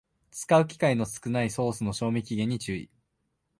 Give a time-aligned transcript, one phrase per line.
[0.31, 2.89] 使う機会の少ないソースの賞味期限に注意